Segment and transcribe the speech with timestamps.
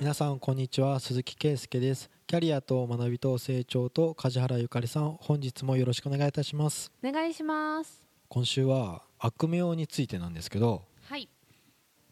[0.00, 0.98] 皆さんこんにちは。
[0.98, 2.10] 鈴木圭介です。
[2.26, 6.90] キャリアと学びと成長と梶原ゆかりさん本日もよろしくお願いいたします。
[7.04, 8.02] お願いします。
[8.28, 11.28] 今週は悪名についてなんですけど、はい。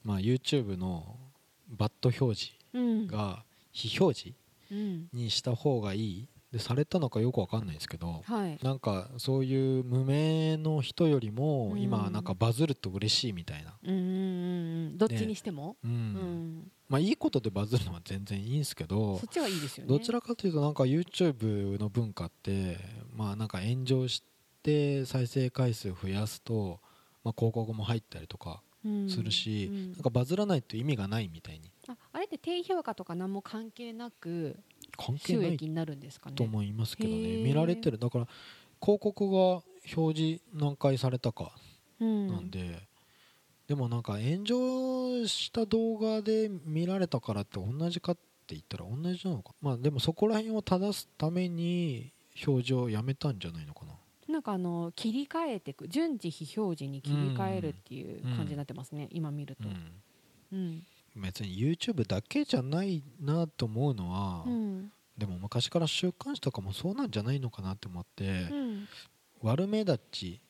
[0.05, 1.17] まあ、YouTube の
[1.71, 3.07] バッド表示うん。
[3.09, 3.43] が
[3.73, 4.39] 非表示
[4.71, 5.09] うん。
[5.13, 6.29] にした方がいい。
[6.53, 8.59] でされたのかよくわかんないですけどはい。
[8.63, 11.81] なんかそういう無名の人よりもうん。
[11.81, 14.09] 今なんかバズると嬉しいみたいな、うんうんうんう
[14.91, 14.99] ん。
[14.99, 15.91] どっちにしても、うん。
[15.91, 19.89] うんまあいいことでバズるのは全然いいんですけどそっちはいいですよね。
[19.89, 22.77] どちらかというとなんか YouTube の文化って
[23.17, 24.23] まあなんか炎上し
[24.63, 26.81] て再生回数増やすと、
[27.25, 31.73] まあ、広告も入ったりとかうんするし、うんなんかバズらないと意味がないみたいに。
[31.89, 34.59] ああれって低評価とか何も関係なく
[34.99, 36.37] 関係ないになるんですかね。
[36.37, 37.39] と思いますけどね。
[37.39, 37.97] 見られてる。
[37.97, 38.29] だから
[38.83, 39.63] 広告が
[39.97, 41.53] 表示何回されたか
[42.01, 42.51] うんなん。
[42.51, 42.87] で、
[43.73, 49.55] でもなんか炎上した動画で見られたからって同じかって言ったら同じなのか。
[49.63, 52.13] まあでもそこら辺を正すために
[52.47, 53.93] 表示をやめたんじゃないのかな。
[54.29, 60.03] なんかあの切り替えていく順次非表示に切り替えるっていう感じになってますね、今見ると、うん。
[60.53, 60.87] うん。
[61.17, 64.93] 別に YouTube だけじゃないなと思うのは、うん。
[65.17, 68.89] でも昔から週刊誌とかもそうなんじゃないのかなって思って、うん。
[69.41, 70.41] 悪目立ち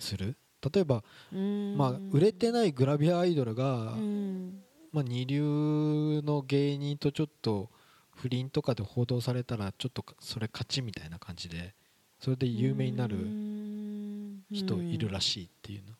[0.00, 0.36] する
[0.72, 1.76] 例えば、うん。
[1.76, 4.62] まあ、売れてないグラビアアイドルが、うん。
[4.92, 7.70] まあ、二流の芸人とちょっと
[8.14, 11.74] 不倫とかで報道されたらちょっとそれ勝ちみたいな感じで
[12.18, 13.16] それで有名になる
[14.50, 15.94] 人いるらしいっていうの。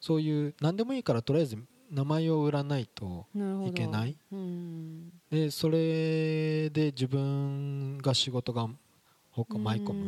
[0.00, 1.58] そういう何でもいいからとりあえず
[1.90, 3.26] 名前を売らないと
[3.66, 4.16] いけない。
[4.32, 5.12] うん。
[5.30, 8.68] でそれで自分が仕事が
[9.30, 10.04] 他舞い込む、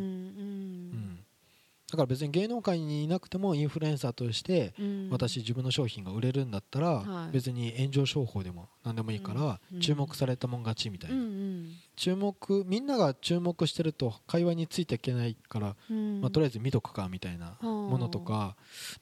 [1.91, 5.09] だから別に芸能界にいなくてもインフルエンサーとしてうん。
[5.09, 7.31] 私自分の商品が売れるんだったらはい。
[7.31, 9.79] 別に炎上商法でも何でもいいからうん。
[9.79, 11.17] 注目されたもん勝ちみたいな。
[11.17, 16.21] ん注目みんなが注目してると会話についていけないからうん。
[16.21, 18.55] まあとりあえず見とくかみたいなものとか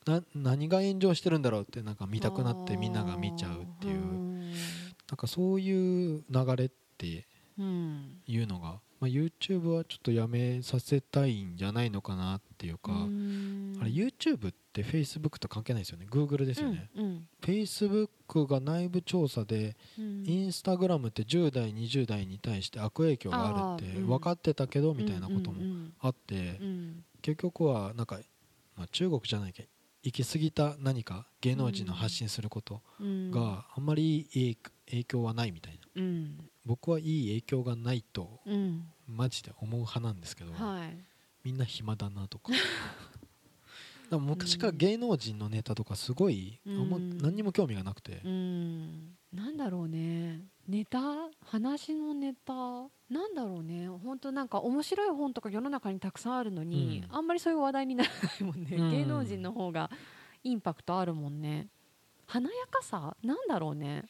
[0.05, 4.27] な何が炎上してるんだろうってなんか見たくなってみんなが見ちゃうっていう。
[5.09, 7.25] なんかそういう流れって
[7.57, 8.21] うん。
[8.27, 13.77] いうのが、まあ、YouTube はちょっとやめさせたいんじゃないのかなっていうか、うん。
[13.79, 16.07] あれ YouTube って Facebook と関係ないですよね。
[16.09, 20.23] Google ですよね、うん Facebook が内部調査で、うん。
[20.25, 27.03] インスタグラムって10代20代に対して悪影響があるって分かってたけどみたいなこともうんあって、うん。
[27.21, 28.19] 結局はなんか、
[28.75, 29.69] まあ、中国じゃないけど
[30.03, 33.31] 行き過ぎた何か芸能人の発信することうん。
[33.31, 34.57] があんまり
[34.89, 36.01] 影響はないみたいな。
[36.01, 38.87] うん僕はいい影響がないとうん。
[39.07, 40.97] マジで思う派なんですけど、はい。
[41.43, 42.51] みんな暇だなとか。
[44.11, 47.17] でも昔から芸能人のネタとかすごい、あんまうん。
[47.17, 49.15] 何にも興味がなくて、うん。
[49.33, 50.41] なんだろうね。
[50.67, 50.99] ネタ？
[51.41, 52.53] 話のネタ？
[53.09, 53.87] なんだろうね。
[53.87, 57.15] 本当なんか面白い本とか世の中にたくさんあるのに、うん。
[57.15, 58.91] あんまりそういう話題にならないもんね、うん。
[58.91, 59.89] 芸能人の方が
[60.43, 61.69] インパクトあるもんね。
[62.25, 63.15] 華やかさ？
[63.23, 64.03] なんだろうね。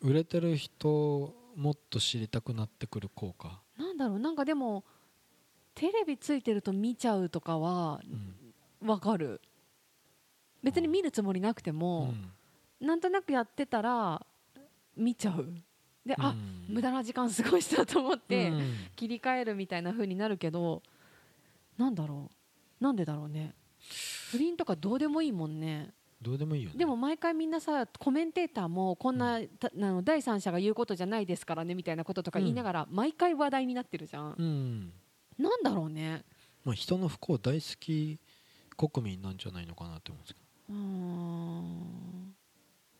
[0.00, 4.18] 売れてる人もっと知りたくなってくる効果、なんだろう。
[4.18, 4.84] なんかでも
[5.74, 8.00] テレビついてると見ちゃうとかは
[8.82, 8.88] うん。
[8.88, 9.40] わかる。
[10.62, 12.32] 別に見るつもりなくてうも、ん。
[12.80, 14.24] なんとなくやってたら
[14.96, 15.52] 見ちゃう。
[16.04, 16.74] で、あうん。
[16.74, 18.88] 無駄な時間過ごしたと思って、うん。
[18.96, 20.82] 切り替えるみたいな風になるけど
[21.78, 22.30] なんだろ
[22.80, 22.84] う。
[22.84, 23.54] なんでだろうね。
[24.30, 26.76] 不倫とかどうでもいいもんねどうでもいいよね。
[26.76, 34.92] でも毎回みんなさコメンテーターもこんな、たあの第三者が言うことじゃないですからねみたいなこととか言いながら、毎回話題になってるじゃん、うん。
[35.38, 36.24] なんだろうね。
[36.64, 38.20] まあ、人の不幸大好き
[38.76, 40.40] 国民なんじゃないのかなって思うんですけ
[40.70, 42.34] うーん。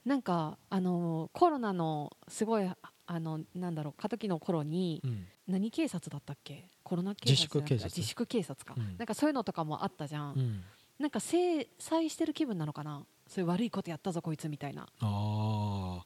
[0.05, 2.69] なんかあのコロナのすごい
[3.07, 5.27] あのなんだろう過渡期の頃に、ど、うん。
[5.49, 6.69] 何警察だったっけ？
[6.83, 7.85] コロナ警察自粛警察。
[7.85, 8.97] 自粛警察か、うん。
[8.97, 10.65] なんかそういうのとかもあったじゃん、うん、
[10.99, 13.05] なんか制裁してる気分なのかな？
[13.27, 14.83] そういう悪いことやったぞこいつみたいな。
[14.83, 16.05] ああ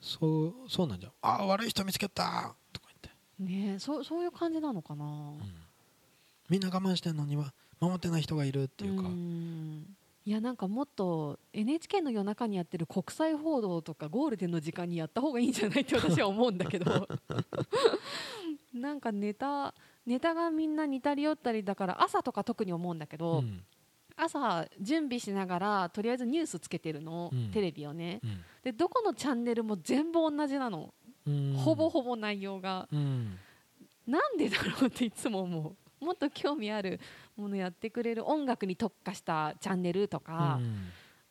[0.00, 2.86] そうそうなんじゃああ悪い人見つけたとか
[3.38, 5.40] 言って、ねえそうそういう感じなのかな、うん。
[6.48, 9.96] みんな我慢してんのには守ってない人がいるっていうか、ん。
[10.24, 17.08] いやなんかもっと NHK の夜中にやってる国際報道とかゴールデンの時間にやった方がいいんじゃないって私は思うんだけど。
[18.74, 19.74] なんかネタ
[20.06, 23.64] ネタがみんな似たり寄ったりだから朝とか特に思うんだけど、うん
[24.18, 27.50] 朝準備しながらとりあえずニュースつけてるの、うん。
[27.50, 28.20] テレビをね。
[28.22, 28.40] うん。
[28.62, 30.92] でどこのチャンネルも全部同じなの、
[31.26, 31.54] うん。
[31.56, 32.88] ほぼほぼ内容が。
[32.92, 33.38] うん。
[34.06, 36.04] なんでだろうっていつも思う。
[36.04, 37.00] もっと興味ある
[37.36, 40.60] ものやってくれる音楽に特化したチャンネルとか、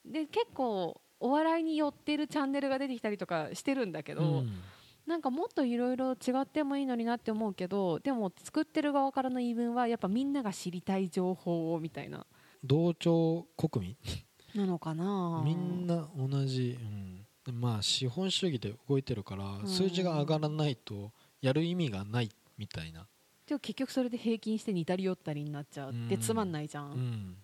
[0.05, 4.61] で結構お笑いに寄ってるチャンネルが出てきたりとかしてるんだけど、うん。
[5.07, 12.25] なんかもっといろいろ違ってもいいのになって思うけどでも作ってる側からの言い分はやっぱみんなが知りたい情報をみたいな
[12.63, 13.97] 同調国民？
[14.55, 15.41] なのかな？
[15.45, 16.79] みんな同じ、
[17.47, 19.67] うん、まあ資本主義で動いてるからん。
[19.67, 21.11] 数字が上がらないと
[21.41, 23.05] やる意味がないみたいな、
[23.45, 26.21] でも結局それで平均して似たり寄ったりになっちゃうってうん。
[26.21, 27.35] つまんないじゃん、っうん、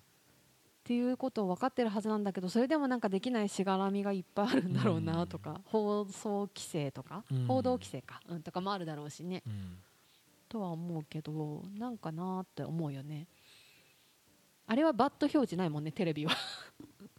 [0.82, 7.46] ていうことを分かってるはずなんだけどそれでもなんかできないしがらみがいっぱいあるんだろうなとか、放送規制とか、うん。
[7.46, 9.42] 報道規制か、うん、とかもあるだろうしね。
[9.46, 9.78] うん。
[10.48, 13.26] とは思うけどなんかなーって思うよね
[14.66, 16.32] あれはバッド表示ないもんねテレビは。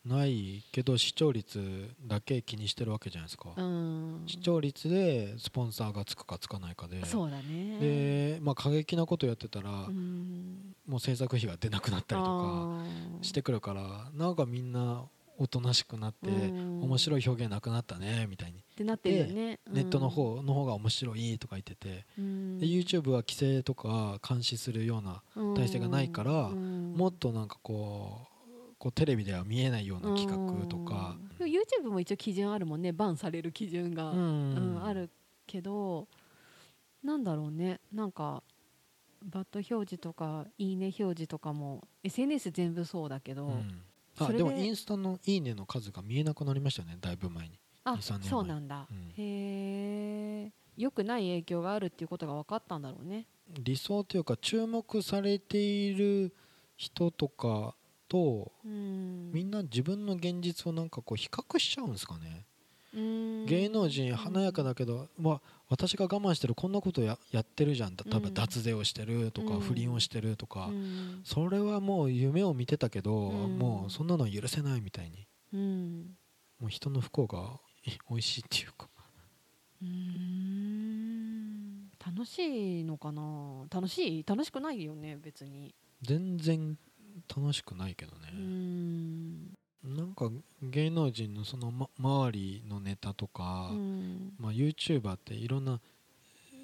[0.06, 4.24] ないけど視聴率だけ気にしてるわけじゃないですか、うん。
[4.27, 7.03] 視聴率でスポンサーがつくかつかないかで。
[7.06, 7.80] そうだね。
[7.80, 10.75] で、まあ、過激なことやってたら、うん。
[10.88, 12.83] もう制作費が出なくなったりとか
[13.21, 15.06] してくるからなんかみんな
[15.39, 16.83] おとなしくなってうん。
[16.83, 19.60] 面白い表現なくなったねみたいにってなってるよね。
[19.72, 22.06] ネットの方の方が面白いとか言ってて。
[22.19, 22.60] うん。
[22.60, 25.24] で YouTube は規制とか監視するような
[25.56, 26.94] 体制がないからうん。
[26.94, 31.16] もっとなんかこうこうテレビでは見えないような企画とか。
[31.39, 31.48] うん。
[31.48, 32.92] YouTube も一応基準あるもんね。
[32.92, 35.10] バンされる基準が、ううんんある
[35.48, 36.10] けど
[37.01, 37.80] なんだろうね。
[37.94, 38.44] なんか
[39.24, 43.81] バッド表示とかいいね表示とかも SNS 全部そうだけど、うん。
[44.18, 48.30] あででもインスタの「いいね」の数が見えなくなりましたよねだいぶ前にあ2 3年前。
[48.30, 49.14] そうなんだ、うん。
[49.16, 53.28] へえ良くない影響があるっていうことが分かったんだろうね。
[53.60, 56.34] 理想というか注目されている
[56.76, 57.76] 人とか
[58.10, 59.32] とうん。
[59.32, 62.46] みんな自分の現実をなんかこう比較しちゃうんですかね。
[62.94, 63.46] うん。
[63.46, 67.96] 芸能人華やかだけど、まあ、私が我慢してるこんなことややってるじゃん。
[67.96, 69.60] 例えばうん脱税をしてるとか、うん。
[69.62, 71.22] 不倫をしてるとか、うん。
[71.24, 73.58] それはもう夢を見てたけど、うん。
[73.58, 75.28] もうそんなの許せないみたいに。
[75.54, 76.18] うん。
[76.60, 77.65] もう人の不幸がえ
[78.10, 78.88] 美味しいっていうか。
[79.82, 81.90] うーん。
[82.06, 83.66] 楽しいのかな？
[83.70, 85.74] 楽しい楽しくないよね別に。
[86.02, 86.78] 全然
[87.36, 88.30] 楽しくないけどね。
[88.34, 89.54] うー、ん。
[89.84, 90.30] なんか
[90.62, 94.34] 芸能人のその、ま、周りのネタとか、うん。
[94.40, 95.80] まあ、YouTuber っていろんな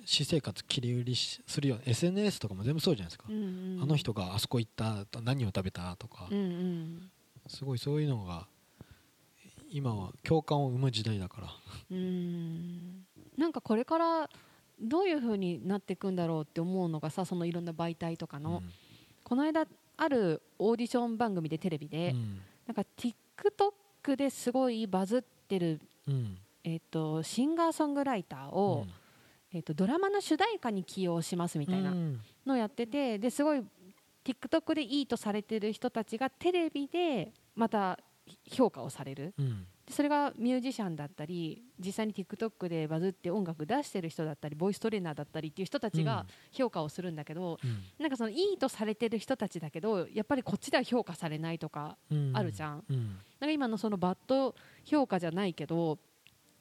[0.05, 3.83] 私生活切り売りしするような SNS とかも全部そうじゃないですか、うんうん。
[3.83, 7.11] あの人があそこ行った何を食べたとか、うんうん。
[7.47, 8.47] すごいそういうのが
[9.71, 11.47] 今は共感を生む時代だから。
[11.47, 13.05] うーん。
[13.37, 14.29] なんかこれから
[14.79, 18.61] どういう風になっていくんだろうって思うのがさそのいろんな媒体とかの、
[19.23, 19.65] この間
[19.97, 22.41] あるオーディション番組でテレビうで、ん。
[22.67, 26.37] なんか TikTok ですごいバズってる、うん。
[26.63, 28.85] えっとシンガーソングライターを、
[29.53, 32.19] えっとドラマの主題歌に起用しますみたいなうん。
[32.45, 33.63] のをやっててですごい
[34.25, 37.97] TikTok でいいとされてる人たちがテレビでまた
[38.49, 39.33] 評価をされる。
[39.37, 39.65] うん。
[39.85, 47.83] でそれがミュージシャンだったり実際に TikTok でバズって音楽出してる人だったりボイストレーナーだったりっていう人たちが評価をするんだけど、うん。
[47.99, 52.31] なんかそのいいとされてる人たちだけどやっぱりこっちでは評価されないとかうん。
[52.33, 52.83] あるじゃん。
[52.89, 53.17] うん。
[53.39, 55.97] なんか今のそのバッド評価じゃないけど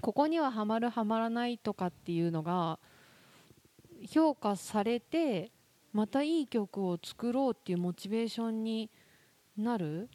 [0.01, 2.79] ここにはハマるハマらないとかっていうのが
[4.09, 5.53] 評価されて
[5.93, 8.91] またいい曲を作ろうっていうモチベーションに
[9.57, 10.09] なる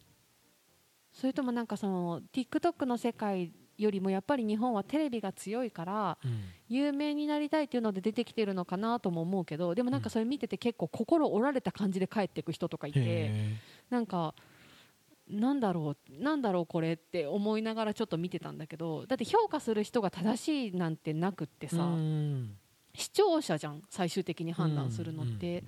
[1.15, 6.41] それともなんかその TikTok の世界よりもやっぱり日本はテレビが強いからうん。
[6.67, 13.00] 有名になりたいっていうので出てきてるのかなとも思うけどでもなんかそれ見てて結構心折られた感じで帰っていく人とかいて。
[13.00, 13.55] へ
[13.89, 14.34] なんか
[15.27, 22.57] なんだろうなんだろうこれって思いながらちょっと見てたんだけどだって評価する人が正しいなんてなくってえさ、うん。
[22.95, 25.63] 視聴者じゃん最終的に判断するのって、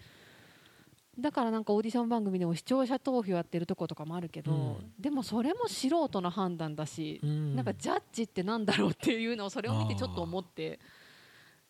[1.20, 4.76] だからなんかオーディション番組でも視聴者投票やってるとことかもあるけど、うん。
[5.00, 7.56] でもそれも素人の判断だし、うん。
[7.56, 10.80] なんかジャッジってなんだろうっていうのをそれを見てちょっと思って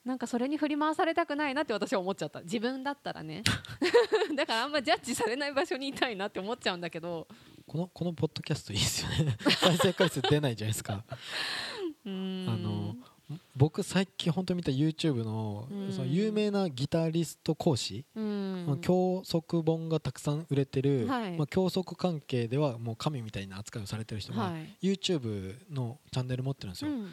[0.08, 2.42] なんかそれに振り回されたくないなって私は思っちゃった。
[2.42, 3.44] 自分だったらね。
[4.36, 7.28] だからあんまジャッジされない場所にいたいなって思っちゃうんだけど。
[7.68, 9.38] このこのポッドキャストいいですよね。
[9.60, 11.04] 再生回数出ないじゃないですか。
[12.06, 12.50] うーん。
[12.50, 12.96] あの
[13.56, 15.92] 僕最近本当見た YouTube のうん。
[15.92, 18.66] その有名なギタリスト講師、うん。
[18.68, 21.38] まあ教則本がたくさん売れてる、はい。
[21.38, 24.78] まあ、教則関係ではもう神みたいな扱いをされてる人が、はい。
[24.82, 27.12] YouTube のチャンネル持ってるんですよ、うん。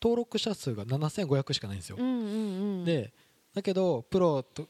[0.00, 2.84] 登録者数が7500しかないんですよ、うんうんうん。
[2.84, 3.12] で
[3.54, 4.68] だけどプロと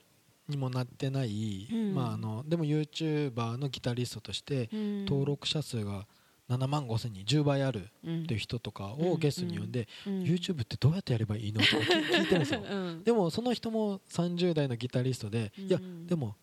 [0.49, 1.95] にもなってない、うん。
[1.95, 5.05] まあ、あのでも YouTuber のギタリストとしてうん。
[5.05, 6.07] 登録者数が
[6.49, 8.23] 7万5千人10倍あるうん。
[8.23, 12.63] っていう人とかうんをゲストに呼んで、うん YouTube ってどうやってやればいいのとか聞聞いてるんですよ。
[12.69, 13.05] うん。
[13.05, 16.07] でもその人も30代のギタリストで、いやうん。
[16.07, 16.37] でも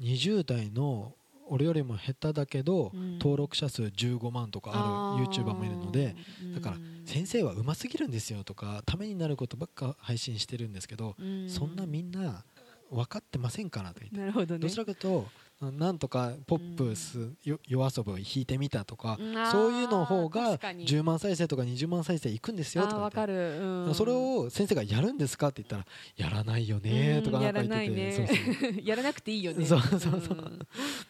[0.00, 1.14] 20代の
[1.50, 3.12] 俺よりも下手だけど、うん。
[3.18, 6.14] 登録者数15万とかある YouTuber もいるので
[6.54, 6.76] だから
[7.06, 12.44] 先生はうますぎるんですよとかためになることばっか配信してるんですけど、生そんなみんな
[12.90, 14.60] 分かってませんからと言って、なるほどね。
[14.60, 15.26] どちらかと
[15.60, 19.18] なんとかポップス、よ夜遊びを弾いてみたとか、
[19.50, 20.86] そういうの方が確かに。
[20.86, 23.94] 10万再生とか20万再生いくんですよとかかる、うん。
[23.94, 25.86] それを先生がやるんですかって言ったら
[26.16, 28.82] やらないよねとかなんか言ってて、うんやらないね。
[28.86, 29.66] やらなくていいよね。
[29.66, 30.00] そうそう。
[30.00, 30.58] そうん。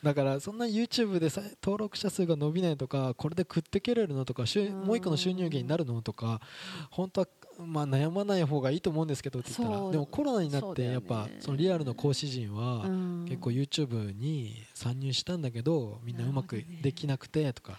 [0.02, 4.45] だからそんな YouTube でさ登録者数が伸びないとかこれで食ってけれるのとか
[4.87, 6.40] もう一個の収入源になるのとか
[6.90, 7.28] 本当は
[7.66, 13.24] まあ悩まない方がいいと思うんですけどって言ったらでもコロナになってやっぱそのリアルの講師陣はうん。
[13.28, 17.78] 結構 YouTube に参入したんだけどみんなうまくできなくてとか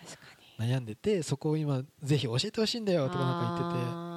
[0.60, 4.10] 悩んでてそこを今ぜひ教えてほしいんだよとかなんか言ってて。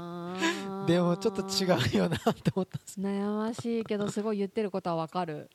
[0.87, 5.49] でもちょっと違うよなって思ったんです悩ましいけどすごい言ってることはわかる。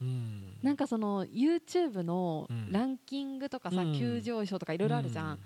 [0.00, 0.56] うん。
[0.62, 2.72] なんかその YouTube のうん。
[2.72, 3.98] ランキングとかさ、うん。
[3.98, 5.38] 急上昇とかいろいろあるじゃん、う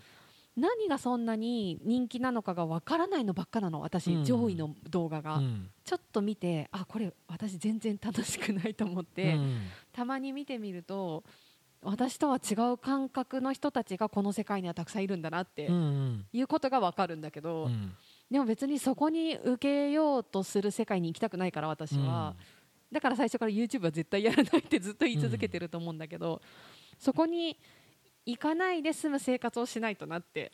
[0.56, 4.24] 何がそんなに人気なのかがわからないのばっかなの私、うん。
[4.24, 5.70] 上位の動画が、うん。
[5.84, 9.62] ちょっと見てあこれ私全然楽しくないと思って、うん。
[9.92, 11.24] たまに見てみると
[11.82, 15.68] 私とは違う感覚の人たちがこの世界にはたくさんいるんだなって
[16.32, 17.94] いうことがわかるんだけど、うん。
[18.30, 22.34] でも別にそこに受けようとする世界に行きたくないから私は、
[22.90, 26.40] だから最初から YouTube は絶対やらないってずっと言い続けてると思うんだけど、
[26.98, 27.58] そこに
[28.26, 30.52] 行かないで済む生活をしないとなって、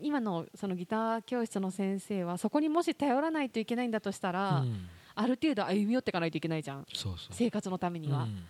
[0.00, 4.88] 今のそのギター教室の先生はそこにもし頼らないといけないんだとしたら、うん。
[5.14, 6.86] ある程度歩み寄っていかないといけないじゃん。
[7.32, 8.44] 生活のためには、うん。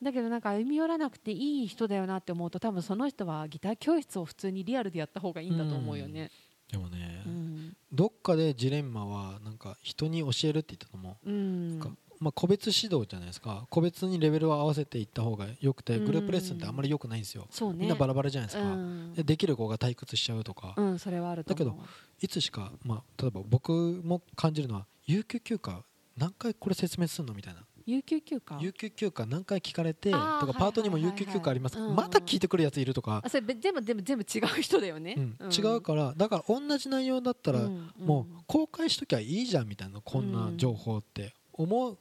[0.00, 6.30] だけどなんか歩み寄らなくていい人だよなって思うと多分その人はギター教室を普通にリアルでやった方がいいんだと思うよね。
[6.70, 7.76] でもね、うん。
[7.92, 11.30] どっかでジレンマはなんか人に教えるって言ったのも、う。
[11.30, 11.80] ん
[12.22, 13.66] まあ、個別指導じゃないですか。
[13.68, 16.04] 個別にレベルを合わせていった方がよくてうん。
[16.04, 17.48] グループレッスンってあんまり良くないんですよ、ね。
[17.74, 19.12] みんなバラバラじゃないですか、うん。
[19.12, 21.76] でできる子が退屈しちゃうとか、うん、それはあると思う。
[21.78, 21.84] だ
[22.20, 23.72] いつしか、まあ、例えば僕
[24.04, 25.82] も感じるのは有給休暇
[26.16, 27.64] 何回これ説明するのみたいな。
[27.84, 28.60] 有給休暇？
[28.60, 31.76] 有給休暇何回聞かれてとかパートにも有給休暇あります。
[31.76, 33.20] うんうんまた聞いてくるやついるとか。
[33.24, 35.50] あ、それべ全部全部全部違う人だよね、うん。
[35.50, 37.92] 違うからだから同じ内容だったらうん。
[37.98, 41.98] もう公開しときゃいいじゃんみたいなこんな情報って思う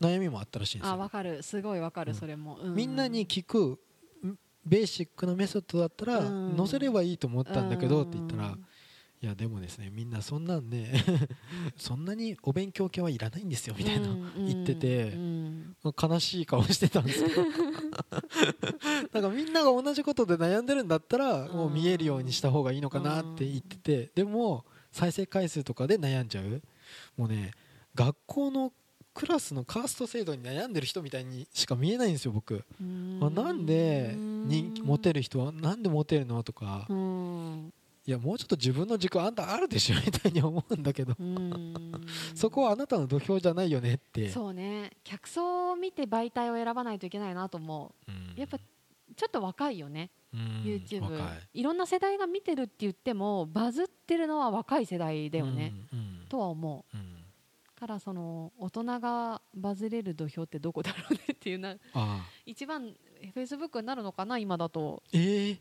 [0.00, 0.94] 悩みもあったらしいんですよ。
[0.94, 1.42] あわかる。
[1.42, 2.18] すごいわかる、うん。
[2.18, 3.78] それも、うみんなに聞く
[4.24, 6.56] んベーシックなメソッドだったらうん。
[6.56, 8.66] 載せればいいと思ったんだけどって言ったらうん
[9.22, 10.92] いやでもですねみんなそんなんね
[11.78, 15.76] そんなにお勉強系はいらないんですよみたいなうん言っててうん。
[15.84, 17.42] 悲しい顔してたんですけど
[19.14, 26.60] なんかみんなが同じことで悩んでるんだったらもう見えるようにした方がいいのかなって言っててでも再生回数とかで悩んじゃう。
[27.16, 27.52] もうね
[27.94, 28.72] 学校の
[29.14, 32.64] クラスのカースト制度に悩んでる人みたいにしか見えないんですよ僕、
[33.20, 36.86] あ、なんで人気モテる人はなんでモテるのとか。
[36.88, 37.72] うん。
[38.04, 41.14] いやもうちょっと自分の軸あんたあるでしょみたいに思うんだけど。
[41.18, 41.92] うん。
[42.34, 44.28] そこはあなたの土俵じゃないよねって。
[44.30, 44.90] そうね。
[45.04, 48.40] 客層を見て媒体を選ばないといけないなと思う。
[48.40, 51.60] やっぱちょっと若いよね、うん YouTube 若い。
[51.60, 55.72] いろんな世代が見てるって言ってもバズってるのは若い世代だよね、
[56.28, 56.96] とは思う。
[56.96, 57.11] うん
[57.82, 61.74] からその大人がバズれる土俵ってどこだろうねっていうな
[62.46, 62.94] 一番
[63.34, 65.02] フェイスブックになるのかな今だと。
[65.12, 65.58] ええ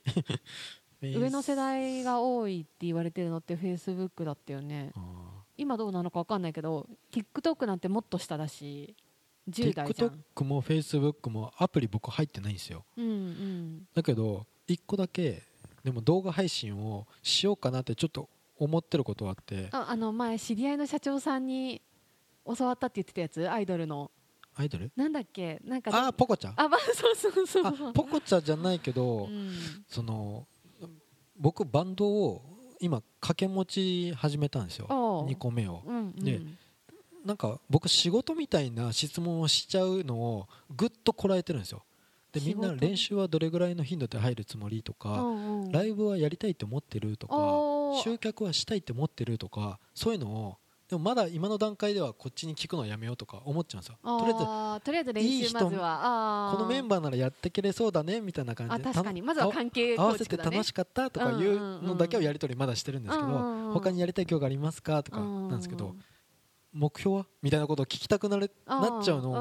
[1.18, 4.92] 上の世代が多いって言われてるのってフェイスブックだったよね。
[4.96, 8.96] あ今どうなのか分かんないけど TikTok なんてもっと下だし
[9.50, 10.10] 10代じゃん。
[10.36, 12.86] TikTok も Facebook もアプリ僕入ってないんですよ。
[12.98, 13.88] うんうん。
[13.96, 15.42] だけど1個だけ
[15.84, 19.70] でも動画配信をしようかなってちょっと思ってることがあって。
[19.72, 21.82] ああの前知り合いの社長さんに
[22.56, 23.50] 教わったって言ってたやつ？
[23.50, 24.12] アイドルの。
[24.56, 24.92] アイドル？
[24.96, 25.60] なんだっけ？
[25.64, 27.90] なんかああポコチャあま あそうそうそう。
[27.90, 29.52] あポコチャじゃないけど、うん。
[29.88, 30.48] その
[31.38, 32.42] 僕バンドを
[32.80, 34.88] 今掛け持ち始めたんですよ。
[34.90, 35.28] おう。
[35.28, 35.84] 2個目を。
[35.86, 36.16] うんうん。
[36.16, 36.42] で
[37.26, 41.84] なんか僕仕事みたいな質問をしちゃうのをぐっとこらえてるんですよ。
[42.32, 45.72] でみんな練習はどれぐらいの頻度で入るつもりとか、うんうん。
[45.72, 50.58] ライブはやりたいって思ってるとか集客はしたいって思ってるとかそういうのを
[50.92, 53.98] でもまだ今の段階ではこっちに聞くのはやめようとか思っちゃうんですよ。
[54.04, 56.52] あとりあえず練いい人習まずは。
[56.54, 59.22] このメンバーならやってけれそうだねみたいな感じであ確かに。
[59.22, 63.74] まずはた関係合わせて楽しかったとかいうのだけをやり取りまだしてるんですけどうんうんうん。
[63.74, 65.96] 他にやりたい曲ありますかとかなんですけど
[66.74, 69.38] 目標はみたいなことを聞きたくなるなっちゃうのをを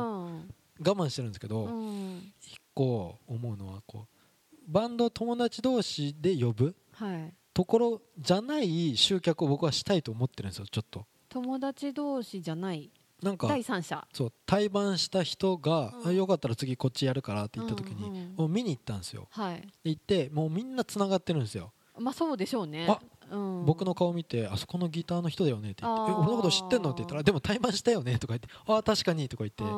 [0.79, 2.33] 我慢してるんですけどうん。
[2.43, 7.35] 一個思うのはこうバンドを友達同士で呼ぶはい。
[7.53, 12.91] ところじゃない集客を僕はしたいと思ってるんですよちょっと友達同士じゃない
[13.23, 14.07] なんか第三者。
[14.13, 16.09] そう対バンした人が、うん。
[16.09, 19.29] あよかったら次こっちやるからって言った時に、うんうんもう見に行ったんですよ。
[19.31, 19.61] はい。
[19.85, 22.87] で行ってもうみんなつながってるんですよ、まあそうでしょうね。
[22.89, 22.99] あ
[23.31, 26.21] うん、僕の顔見てあそこのギターの人だよねって言って「えあー。
[26.21, 29.63] 俺のこと知ってんの?」って言ったら「でも対バンしたよね」とか言って「ああ確かに」とか言って。
[29.63, 29.71] で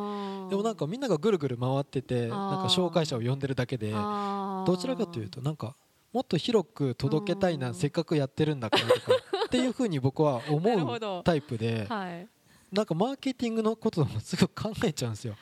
[0.56, 5.76] もなんかみんながぐるぐる回っててなんか紹介者を呼んでるだけでどちらかというとなんか
[6.12, 7.74] もっと広く届けたいなうん。
[7.74, 9.12] せっかくやってるんだからとか
[9.52, 12.26] っていうふうに僕は思う タイプではい。
[12.72, 15.36] なんかマーケティングのこともすぐ考えちゃうんですよ。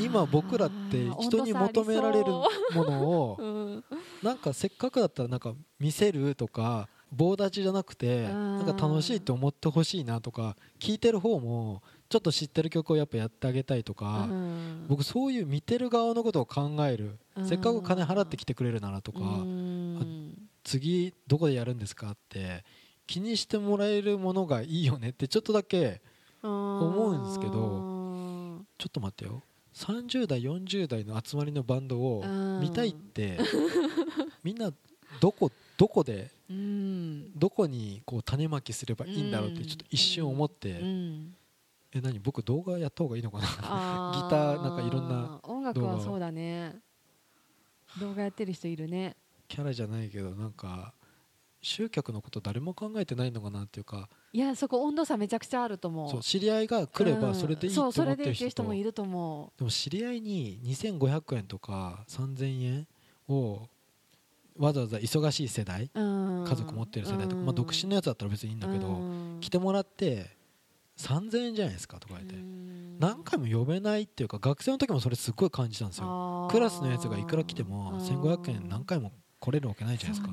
[0.00, 3.42] 今僕らって人に求められるものをう。
[3.78, 3.84] ん。
[4.22, 14.86] なんかせっかくだったらなんか見せるとか棒立ちじゃなくてうんなんか楽しいって思ってほしいなとか聞いてる方もちょっと知ってる曲をやっぱやってあげたいとかうん。
[14.88, 17.18] 僕そういう見てる側のことを考える。
[17.34, 17.46] うん。
[17.48, 20.48] せっかく金払ってきてくれるならとかうん。
[20.64, 22.62] 次どこでやるんですかって
[23.08, 26.00] 気にしてもらえるものがいいよねってちょっとだけ
[26.42, 29.42] 思うんですけどちょっと待ってよ。
[29.74, 32.60] 30代40代の集まりのバンドをうん。
[32.60, 33.38] 見たいって
[34.44, 34.72] みんな
[35.20, 37.32] どこどこでうん。
[37.38, 39.66] どこにこう種まきすればいいんだろうってうん。
[39.66, 41.34] ちょっと一瞬思ってうん。
[41.92, 43.44] え何僕動画やった方がいいのかな？
[43.46, 46.76] ギターなんかいろんな音楽はそうだね。
[48.00, 49.16] 動画やってる人いるね。
[49.48, 50.92] キャラじゃないけどなんか
[51.60, 56.10] 集客のこと誰も考えてないのかなっていうかいやそこ温度差めちゃくちゃあると思う。
[56.10, 62.86] そう知り合いが来ればそれでいいって思ってる人もいると思でも知り合いに2500円とか3000円
[63.28, 63.68] を
[64.58, 67.46] わざわざ忙しい世代家族持ってる世代とか、うん。
[67.46, 69.40] まあ、独身のやつだったら別にいいんだけど、うん。
[69.40, 70.36] 来てもらって
[70.98, 72.98] 3000円じゃないですかとか言って、うん。
[72.98, 76.48] 何回も呼べないっていうか学生の時もそれすっごい感じたんですよ。
[76.50, 77.98] クラスのやつがいくら来てもうん。
[78.00, 80.26] 1500円何回も来れるわけないじゃないですか。
[80.26, 80.32] そ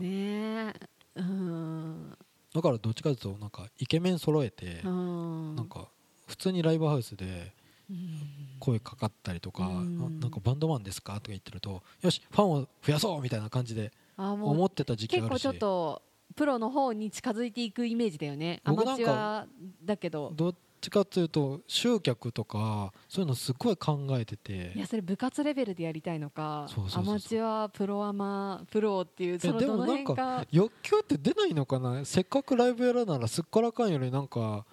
[1.16, 2.18] うん。
[2.54, 5.56] だからどっちかというとなんかイケメン揃えてうん。
[5.56, 5.88] なんか
[6.28, 7.54] 普通にライブハウスで
[7.90, 8.58] うん。
[8.60, 10.00] 声かかったりとか、うん。
[10.00, 11.14] ななんかバンドマンですか？
[11.16, 15.44] とか言ってるとよしファンを増やそうみたいな感じで思ってた時期があるし。
[15.44, 16.02] 結構ちょっと
[16.36, 18.62] プロの方に近づいていくイメージだよね。
[18.64, 19.48] アマチュア
[19.83, 20.31] だけど。
[20.36, 24.74] どっちかというと集客とかそういうのすごい考えてて。
[24.75, 26.66] いやそれ部活レベルでやりたいのか。
[26.68, 27.14] そうそうそうそう。
[27.14, 30.46] アマチュアプロアマプロっていうそのでもどの辺なんか。
[30.51, 32.05] 欲求って出ないのかな？
[32.05, 34.66] せっかくライブやるならすっからかんよりなんか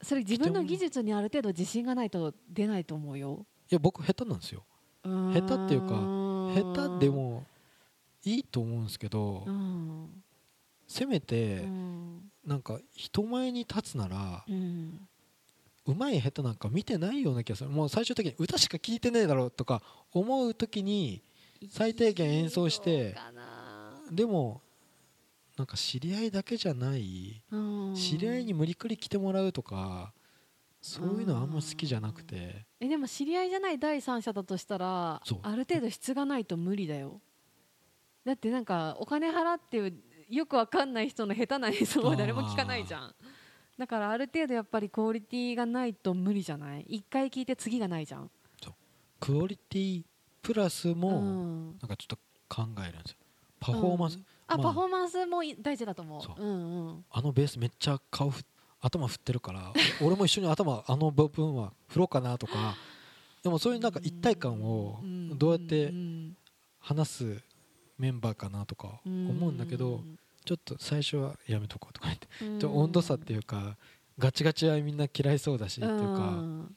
[0.00, 3.44] それ自分の技術にある程度自信がないと出ないと思うよ。
[3.70, 4.62] いや僕下手なんですよ。
[5.04, 5.88] 下手っていうか
[6.54, 7.44] 下手でも
[8.24, 10.22] いいと思うんですけどうん
[10.88, 12.30] せめてうん。
[12.44, 14.44] なんか人前に立つなら
[15.86, 17.70] うまい下手なんか見てないような気がする。
[17.70, 21.22] もう最終的に歌しか聴いてねえだろうとか思う時に
[21.70, 23.14] 最低限演奏して
[24.10, 24.62] でも
[25.58, 27.56] なんか知り合いだけじゃないう
[27.90, 27.94] ん。
[27.94, 30.12] 知り合いに無理くり来てもらうとか
[30.80, 32.64] そういうのあんま好きじゃなくて。
[32.80, 37.20] えでも知り合いじゃない第三者だとしたらある程度質がないと無理だよ。
[38.24, 39.92] だってなんかお金払って
[40.28, 43.14] よくわかんない人の下手な演奏は誰も聞かないじゃん。
[43.78, 46.84] だからある程度やっぱりクオリティがないと無理じゃない？
[46.88, 48.30] 一回聞いて次がないじゃん。
[49.20, 50.02] クオリティ
[50.42, 51.78] プラスもうん。
[51.80, 53.16] なんかちょっと考えるんですよ。
[53.60, 54.24] パフォーマンス、うん。
[54.46, 54.66] あ、まあ。
[54.68, 56.22] パフォーマンスも大事だと思う。
[56.22, 56.42] そう。
[56.42, 57.04] うんうん。
[57.10, 58.42] あのベースめっちゃ顔ふ
[58.80, 62.76] 頭振ってるから 俺も一緒に頭あの部分は振ろうかなとか
[63.42, 65.00] でもそういうなんか一体感を
[65.36, 66.36] どうやってうん
[66.78, 67.42] 話す
[67.98, 70.02] メンバーかなとか思うんだけど
[70.44, 72.08] ちょっと最初はやめとこうとか
[72.40, 73.76] 言って温度差っていうか
[74.18, 76.74] ガチガチはみんな嫌いそうだしっていううかん。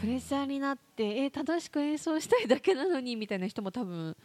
[0.00, 4.16] プレッシャーになってえ楽しく演奏したいだけなのにみたいな人も多分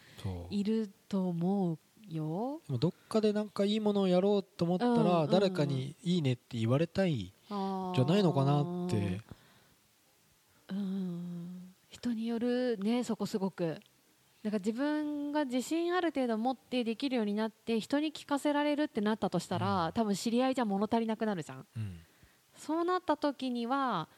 [0.51, 1.77] いると思う
[2.13, 2.61] よ。
[2.67, 9.21] でもどっかでなんかいいものをやろうと思ったら誰かに「いいね」って言われたいじじゃないのかなって。
[10.69, 11.73] うん。
[11.89, 13.79] 人によるねそこすごく
[14.43, 21.65] だから自分が自信ある程度持ってできるようになって人に聞かせられるってなったとしたら、多分知り合いじゃ物足りなくなるじゃん。
[21.77, 21.99] うん。
[22.57, 24.09] そうなった時には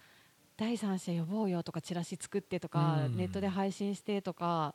[0.57, 3.17] 第三者呼ぼうよとかチラシ作ってとか、うん。
[3.17, 4.73] ネットで配信してとか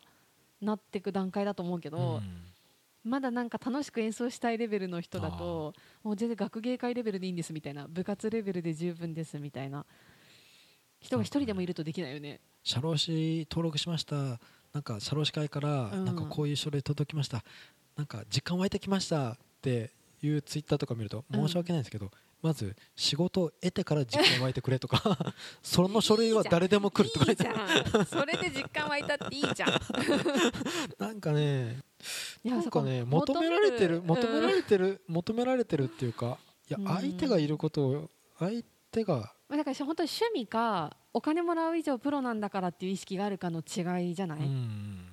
[0.61, 2.21] なっていく段階だと思うけど、
[3.03, 5.73] まだなんか楽しく演奏したいレベルの人だと
[6.05, 9.85] もう全然学芸会レベルでいいんですみたいな部活レベルで十分ですみたいな
[11.01, 12.41] 人が一人でもいるとできないよね。
[12.63, 14.39] 社労士登録しました
[14.73, 16.05] なんか社労士会からうん。
[16.05, 17.43] なんかこういう書類届きました、
[17.97, 19.91] なんか実感湧いてきましたって
[20.23, 21.47] いうツイッターとか見るとうん。
[21.47, 22.11] 申し訳ないんですけど、
[22.43, 27.45] まず仕事を得てから実感湧いてくれとか その書類は誰でも来るとか言って。
[28.07, 29.81] それで実感湧いたっていいじゃん。
[30.99, 31.81] なんかね
[32.45, 36.87] なんかね求められてる求められてる求められてるっていうかいやうん。
[36.87, 45.07] 相手がいることを相手がまあだから本当に趣味かお金もらう以上プロなんだからっていう意識があるかの違いじゃない、うん。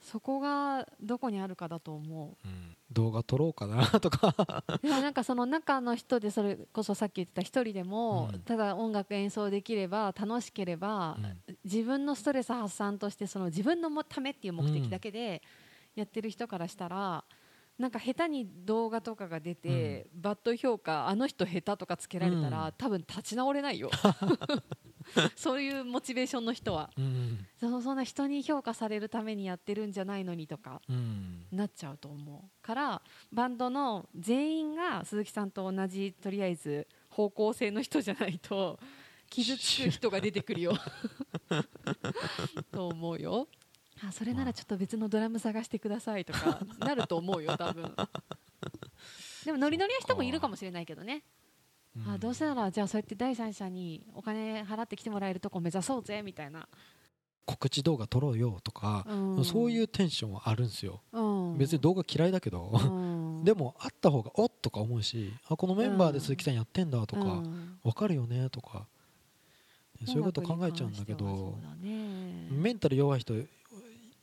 [0.00, 2.48] そこがどこにあるかだと思う。
[2.48, 2.76] ん。
[2.92, 4.34] 動画撮ろうかなとか。
[4.68, 8.40] う でもなんかその中の人でそれこそさっき言ってた一人でも、うん。
[8.40, 11.56] ただ音楽演奏できれば楽しければ、うん。
[11.64, 15.42] 自分のストレス発散としてその自分のもためっていう目的だけで
[15.94, 17.24] やってる人からしたら、
[17.80, 22.72] なんか下手に動画とかが出て、バッド評価あの人下手とかつけられたら、うん。
[22.76, 23.90] 多分立ち直れないよ。
[25.34, 26.90] そういうモチベーションの人は。
[26.98, 27.46] うん。
[27.58, 31.46] そのそんな人に評価されるためにやってるんじゃないのにとかうん。
[31.50, 38.78] なっちゃうと思うからバンドの全員が鈴木さんと同じとりあえず方向性の人じゃないと
[39.30, 40.74] 傷つく人が出てくるよ。
[42.70, 43.48] と思うよ
[44.08, 47.94] あそれならちょっと別のドラム探してくださいとか なると思うよ多分。
[49.44, 51.22] でもノリノリな人もいるかもしれないけどね。
[52.06, 56.68] あどうせならじゃあそうやって第三者にお金払って来てもらえるとこ目指そうぜみたいな、
[57.50, 63.42] 告知動画撮ろうよとか、うん、そういうテンションはあるんですよ、うん、別に動画嫌いだけど、うん。
[63.44, 67.78] でもあった方がおっとか思うしあこのメンバーで鈴木さんやってんだとか、うん。
[67.82, 68.86] わかるよねとか。
[70.06, 71.58] そういうこと考えちゃうんだけど。
[72.50, 73.34] メンタル弱い人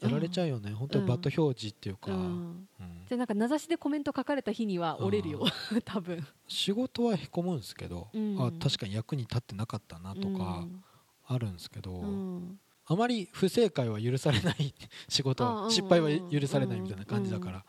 [0.02, 5.46] やられちゃうよね、本当にバッド表示っていうか、じゃあなんか名指しでコメント書かれた日には折れるよ。
[5.86, 6.26] 多分。
[6.48, 8.38] 仕事はへこむんですけど、うん。
[8.40, 10.84] あ確かに役に立ってなかったなとかうん。
[11.26, 12.60] あるんですけど、うん。
[12.86, 14.74] あまり不正解は許されない
[15.10, 17.66] 仕事失敗は許されないみたいな感じだから、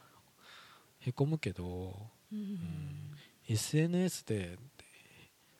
[1.00, 3.16] へこむけど、うん、
[3.48, 4.58] SNS で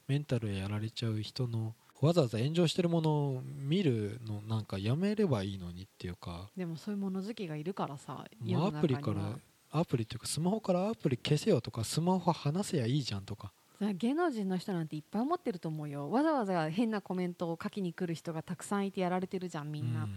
[0.06, 9.36] メンタルやられちゃう人のわざわざ炎上してるものを見るのなんかやめればいいのにっていうかでもそういう物好きがいるからさアプリから
[9.70, 13.52] アプリっていうかスマホからアプリ消せよとかスマホ離せやいいじゃんとか。
[13.80, 16.10] 芸能人の人なんていっぱい思ってると思うよ。
[16.10, 20.08] わざわざ変なコメントを書きに来る人がたくさんいてやられてるじゃんみんな、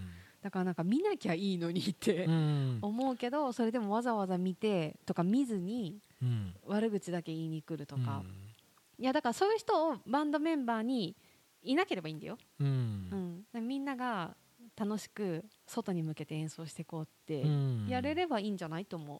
[0.42, 2.80] だからなんか見なきゃいいのにってうんうん。
[2.82, 6.56] 思うけどそれでもわざわざ見てとか見ずにうん。
[6.66, 8.34] 悪口だけ言いに来るとか、うん。
[8.98, 11.16] いやだからそういう人をバンドメンバーに
[11.64, 12.70] いなければいいんだよ、ううん。
[13.10, 14.36] ん、でみんなが
[14.76, 17.88] 楽しく外に向けて演奏していこうってうん。
[17.88, 19.20] やれればいいんじゃないと思う。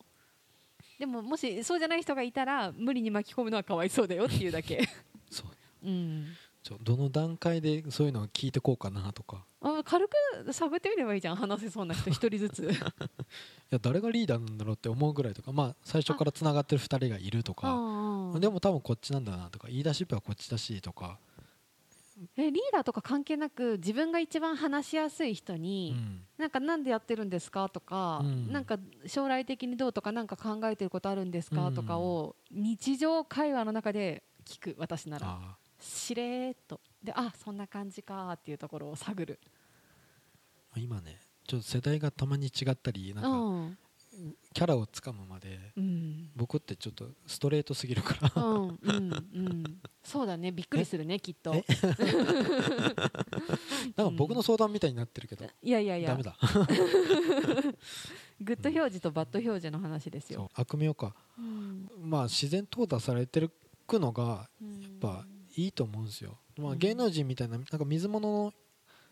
[1.00, 4.88] でももしそうじゃない人がいたら無理に巻き込むのはかわいそうだよっていうだけ、
[5.30, 5.48] そう。
[5.84, 6.28] うん、
[6.62, 9.46] ちょどの段階でそういうのを聞いてこうかなとか。
[9.62, 10.16] あ軽く
[10.48, 11.36] 喋ってみればいいじゃん。
[11.36, 12.64] 話せそうな人一人ずつ。
[12.70, 12.76] い
[13.70, 15.52] や誰がリーダーなんだろうって思うぐらいとか。
[15.52, 17.74] まあ最初からつながってる2人がいるとか。
[17.74, 18.40] うんうん。
[18.40, 19.68] でも多分こっちなんだなとか。
[19.68, 21.20] 言い出しっぺはこっちだしとか、
[22.38, 26.26] えリーダーとか関係なく自分が一番話しやすい人うに、ん。
[26.38, 28.52] なんかなんでやってるんですかとか、うん。
[28.52, 31.74] なんか将来的にどうとかなんか考えてることあるんですか、うん。
[31.76, 35.28] とかを日常会話の中で聞く私なら。
[35.28, 36.80] あしれーっと。
[37.04, 39.40] であそんな感じかっていうところを探る。
[40.76, 43.78] ー今ねちょっと世代がたまに違ったりなんかうん
[44.54, 46.30] キャラをつかむまでうん。
[46.36, 48.44] 僕ってちょっとストレートすぎるから。
[48.44, 48.88] うんうんう
[49.50, 49.64] ん。
[50.04, 50.52] そうだね。
[50.52, 51.54] びっくりするねきっと。
[51.56, 51.64] え
[53.96, 56.10] なんか僕の相談みたいになってるけど、いやいやいや。
[56.10, 56.36] ダメだ。
[58.42, 61.16] グッド表示とバッド表示の話ですよ、悪名か。
[61.38, 61.90] うん。
[62.04, 63.52] まあ自然淘汰されてる
[63.88, 64.82] くのがうん。
[64.82, 66.80] やっぱいいと思うんですよ、まあ、うん。
[66.80, 68.54] 芸能人みたいななんか水物の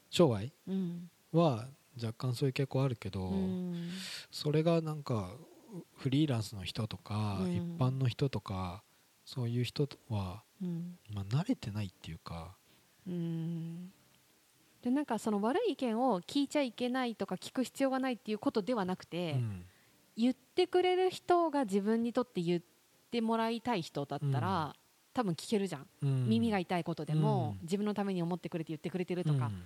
[0.09, 1.09] 商売うん。
[1.31, 1.67] は
[2.01, 3.89] 若干そういう傾向あるけど、うん。
[4.31, 5.31] それがなんか
[5.97, 7.55] フリーランスの人とか、うん。
[7.55, 8.83] 一般の人とか
[9.25, 10.97] そういう人は、うん。
[11.13, 12.55] まあ、慣れてないっていうか、
[13.07, 13.91] うん。
[14.81, 19.65] でなんかその悪い意見を聞いちゃいけないとか聞く必要がないっていうことではなくて、うん。
[20.15, 22.61] 言ってくれる人が自分にとって言っ
[23.11, 24.75] てもらいたい人だったら、
[25.13, 26.29] 多分聞けるじゃん、うん。
[26.29, 27.63] 耳が痛いことでも、うん。
[27.63, 29.63] 自分のために思ってくれて言ってくれてるとか、うん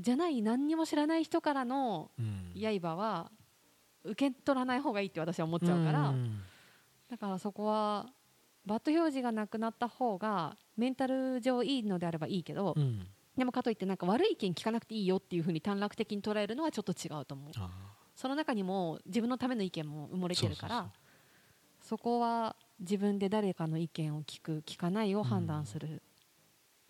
[0.00, 2.80] じゃない何にも知らない人からのうん。
[2.80, 3.30] 刃は
[4.04, 6.42] 受け取らない方がいいって私は思っちゃうから、ん。
[7.10, 8.06] だからそこは
[8.64, 13.06] バッド表示がなくなった方がメンタル上いいのであればいいけど、うん。
[13.36, 17.50] でもかといってなんか悪い意見聞かなくていいよっていうふうに短絡的に捉えるのはちょっと違うと思う。
[17.56, 17.70] あ
[18.20, 20.90] その中にも自分のための意見も埋もれてるから
[21.80, 26.02] そこは自分で誰かの意見を聞く聞かないを判断する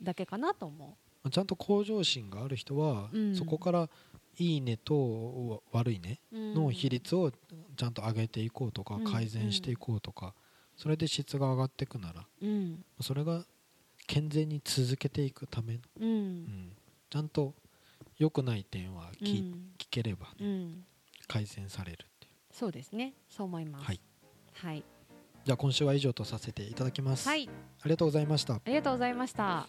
[0.02, 3.34] だけかなと思そうちゃんと向上心がある人は、うん。
[3.34, 3.90] そこから
[4.38, 9.04] いいねと悪いねの比率をちゃんと上げていこうとか、うん。
[9.04, 10.34] 改善していこうとか、
[10.76, 12.84] それで質が上がっていくならうん。
[13.00, 13.44] それが
[14.06, 16.42] 健全に続けていくための、ううん。
[16.44, 16.72] ん
[17.10, 17.54] ちゃんと
[18.18, 19.72] 良くない点はう聞,、ん。
[19.78, 20.84] 聞ければ、うん。
[21.26, 22.32] 改善されるっていう。
[22.52, 23.14] そうですね。
[23.28, 23.84] そう思います。
[23.84, 24.00] はい。
[24.54, 24.84] はい、
[25.44, 28.54] じゃあ今週は以上とさせていただきます、はい、ありがとうございました。
[28.54, 29.66] ありがとうございました